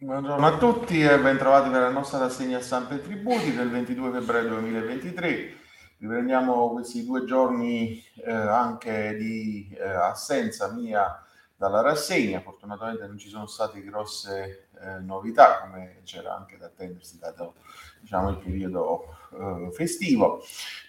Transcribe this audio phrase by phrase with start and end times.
[0.00, 4.50] Buongiorno a tutti e bentrovati per la nostra rassegna stampa e tributi del 22 febbraio
[4.50, 5.56] 2023.
[5.98, 11.20] Riprendiamo questi due giorni eh, anche di eh, assenza mia
[11.56, 12.40] dalla rassegna.
[12.40, 17.54] Fortunatamente non ci sono state grosse eh, novità, come c'era anche da attendersi dato
[18.00, 20.40] diciamo, il periodo eh, festivo.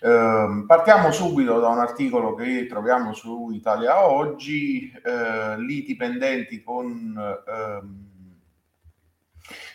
[0.01, 7.17] Eh, partiamo subito da un articolo che troviamo su Italia Oggi, eh, liti pendenti con
[7.47, 8.08] ehm,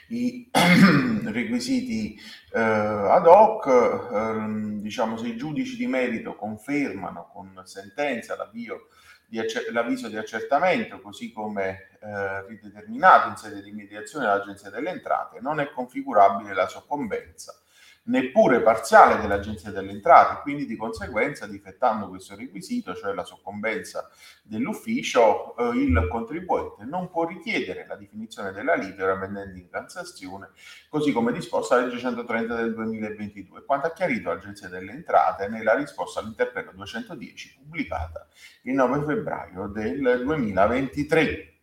[0.09, 0.51] i
[1.25, 2.19] requisiti
[2.53, 3.67] eh, ad hoc,
[4.13, 8.89] ehm, diciamo se i giudici di merito confermano con sentenza l'avvio
[9.27, 14.91] di accer- l'avviso di accertamento, così come eh, rideterminato in sede di mediazione dall'Agenzia delle
[14.91, 17.59] Entrate, non è configurabile la soccombenza
[18.05, 24.11] neppure parziale dell'Agenzia delle Entrate, quindi di conseguenza, difettando questo requisito, cioè la soccombenza
[24.43, 30.51] dell'ufficio, eh, il contribuente non può richiedere la definizione della lettera pendente in Cassazione,
[30.89, 35.75] così come disposta la legge 130 del 2022, quanto ha chiarito l'Agenzia delle Entrate nella
[35.75, 38.29] risposta all'interpello 210 pubblicata
[38.63, 41.54] il 9 febbraio del 2023.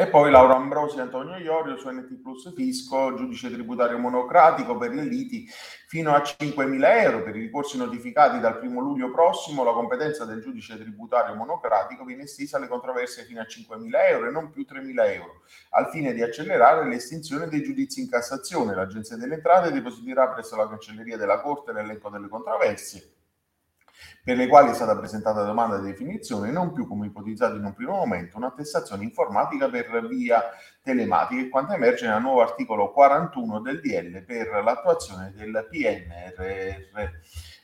[0.00, 4.92] E poi Laura Ambrosi e Antonio Iorio su NT Plus Fisco, giudice tributario monocratico per
[4.92, 5.44] le liti
[5.88, 7.24] fino a 5.000 euro.
[7.24, 12.22] Per i ricorsi notificati dal 1 luglio prossimo, la competenza del giudice tributario monocratico viene
[12.22, 16.22] estesa alle controversie fino a 5.000 euro e non più 3.000 euro, al fine di
[16.22, 18.76] accelerare l'estinzione dei giudizi in Cassazione.
[18.76, 23.17] L'Agenzia delle Entrate depositerà presso la Cancelleria della Corte l'elenco delle controversie
[24.22, 27.74] per le quali è stata presentata domanda di definizione, non più come ipotizzato in un
[27.74, 30.42] primo momento un'attestazione informatica per via
[30.82, 37.10] telematica, e quanto emerge nel nuovo articolo 41 del DL per l'attuazione del PNRR.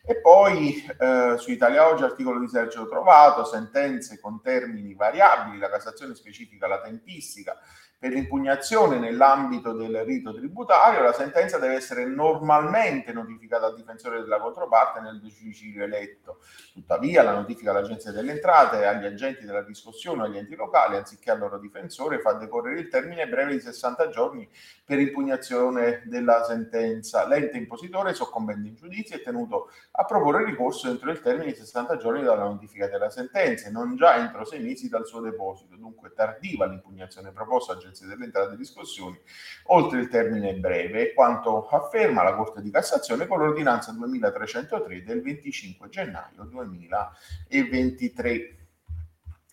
[0.07, 5.71] E poi eh, su Italia Oggi, articolo di Sergio Trovato, sentenze con termini variabili, la
[5.71, 7.57] Cassazione specifica la tempistica,
[8.05, 14.39] per l'impugnazione nell'ambito del rito tributario, la sentenza deve essere normalmente notificata al difensore della
[14.41, 16.41] controparte nel domicilio eletto.
[16.75, 21.31] Tuttavia, la notifica all'Agenzia delle Entrate agli agenti della discussione o agli enti locali, anziché
[21.31, 24.47] al loro difensore, fa decorrere il termine breve di 60 giorni
[24.85, 27.27] per impugnazione della sentenza.
[27.27, 31.97] L'ente impositore, soccombente in giudizio, è tenuto a proporre ricorso entro il termine di 60
[31.97, 35.75] giorni dalla notifica della sentenza e non già entro sei mesi dal suo deposito.
[35.77, 39.17] Dunque, tardiva l'impugnazione proposta all'Agenzia sentenze delle entrate discussioni
[39.65, 45.89] oltre il termine breve, quanto afferma la Corte di Cassazione con l'ordinanza 2303 del 25
[45.89, 48.59] gennaio 2023.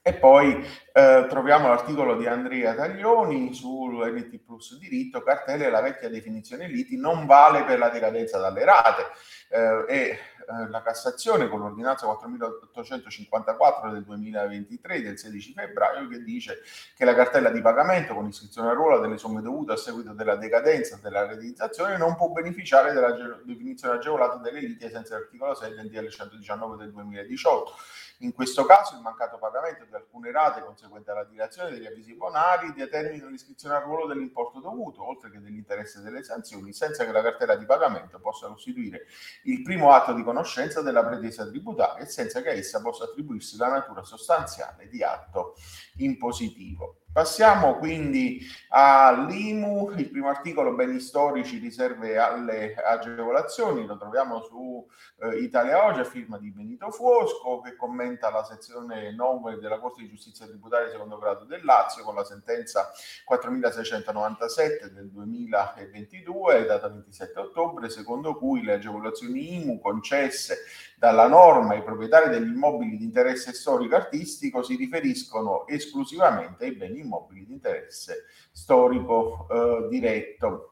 [0.03, 6.09] E poi eh, troviamo l'articolo di Andrea Taglioni su NT Plus diritto, cartelle la vecchia
[6.09, 9.05] definizione liti non vale per la decadenza dalle rate.
[9.49, 10.19] Eh, e
[10.51, 16.59] eh, la Cassazione con l'ordinanza 4854 del 2023 del 16 febbraio che dice
[16.95, 20.35] che la cartella di pagamento con iscrizione a ruolo delle somme dovute a seguito della
[20.35, 23.11] decadenza della realizzazione non può beneficiare della
[23.43, 27.73] definizione agevolata delle liti ai sensi dell'articolo 6 del DL 119 del 2018
[28.21, 32.73] in questo caso il mancato pagamento di alcune rate conseguente alla dilazione degli avvisi bonari
[32.73, 37.55] determina l'iscrizione al ruolo dell'importo dovuto, oltre che dell'interesse delle sanzioni, senza che la cartella
[37.55, 39.05] di pagamento possa costituire
[39.43, 43.69] il primo atto di conoscenza della pretesa tributaria e senza che essa possa attribuirsi la
[43.69, 45.55] natura sostanziale di atto
[45.97, 47.00] impositivo.
[47.13, 48.39] Passiamo quindi
[48.69, 54.87] all'IMU, il primo articolo beni storici riserve alle agevolazioni, lo troviamo su
[55.19, 60.03] eh, Italia Oggi a firma di Benito Fosco che commenta la sezione 9 della Corte
[60.03, 62.89] di Giustizia Tributaria secondo grado del Lazio con la sentenza
[63.25, 70.59] 4697 del 2022 data 27 ottobre secondo cui le agevolazioni IMU concesse
[71.01, 76.99] dalla norma ai proprietari degli immobili di interesse storico artistico si riferiscono esclusivamente ai beni
[76.99, 80.70] immobili di interesse storico eh, diretto.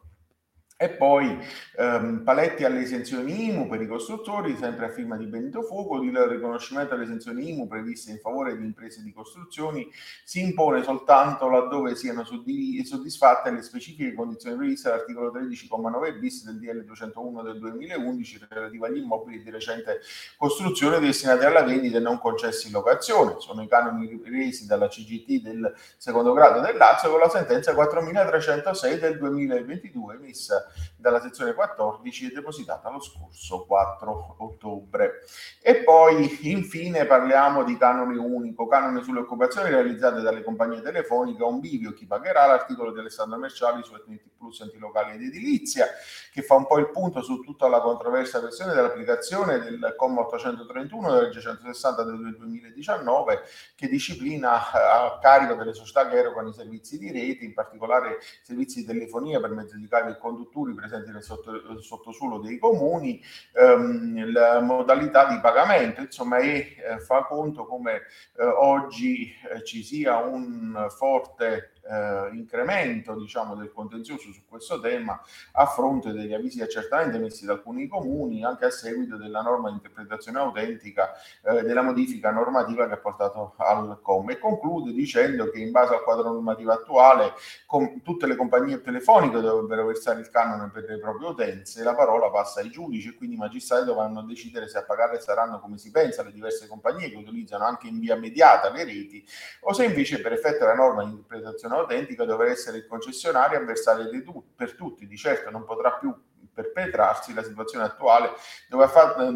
[0.81, 1.38] E poi
[1.75, 6.17] ehm, paletti alle esenzioni IMU per i costruttori, sempre a firma di Benito Fuoco, il
[6.17, 9.91] riconoscimento alle esenzioni IMU previste in favore di imprese di costruzioni
[10.23, 16.85] si impone soltanto laddove siano soddisfatte le specifiche condizioni previste dall'articolo 13,9 bis del DL
[16.85, 19.99] 201 del 2011 relativo agli immobili di recente
[20.37, 23.35] costruzione destinati alla vendita e non concessi in locazione.
[23.40, 28.97] Sono i canoni resi dalla CGT del secondo grado del Lazio con la sentenza 4306
[28.97, 35.22] del 2022 emessa dalla sezione 14 e depositata lo scorso 4 ottobre.
[35.62, 41.60] E poi infine parliamo di canone unico, canone sulle occupazioni realizzate dalle compagnie telefoniche, un
[41.60, 45.88] bivio, chi pagherà l'articolo di Alessandro Merciali su Etniti Plus antilocali ed edilizia,
[46.32, 51.12] che fa un po' il punto su tutta la controversa versione dell'applicazione del comma 831
[51.12, 53.42] della legge 160 del 2019
[53.76, 58.82] che disciplina a carico delle società che erogano i servizi di rete, in particolare servizi
[58.82, 63.22] di telefonia per mezzo di cavi e conduttori presenti nel sotto, sottosuolo dei comuni,
[63.53, 68.02] ehm, la modalità di pagamento, insomma, e eh, fa conto come
[68.38, 75.20] eh, oggi eh, ci sia un forte eh, incremento diciamo, del contenzioso su questo tema
[75.53, 79.70] a fronte degli avvisi di accertamento emessi da alcuni comuni anche a seguito della norma
[79.70, 81.14] di interpretazione autentica
[81.44, 85.96] eh, della modifica normativa che ha portato al COM e conclude dicendo che in base
[85.96, 87.34] al quadro normativo attuale
[87.66, 92.30] com- tutte le compagnie telefoniche dovrebbero versare il canone per le proprie utenze la parola
[92.30, 95.90] passa ai giudici e quindi i magistrati dovranno decidere se a pagare saranno come si
[95.90, 99.26] pensa le diverse compagnie che utilizzano anche in via mediata le reti
[99.62, 103.64] o se invece per effetto della norma di interpretazione autentica dovrà essere il concessionario a
[103.64, 104.09] versare
[104.55, 105.08] per tutti.
[105.08, 106.14] Di certo non potrà più
[106.59, 108.31] perpetrarsi la situazione attuale
[108.67, 108.87] dove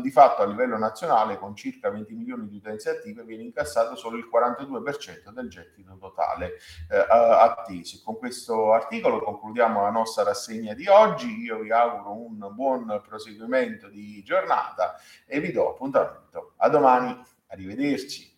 [0.01, 4.17] di fatto a livello nazionale con circa 20 milioni di utenze attive viene incassato solo
[4.17, 6.57] il 42% del gettito totale
[6.89, 8.01] eh, attesi.
[8.03, 13.87] Con questo articolo concludiamo la nostra rassegna di oggi, io vi auguro un buon proseguimento
[13.87, 17.17] di giornata e vi do appuntamento a domani,
[17.47, 18.32] arrivederci.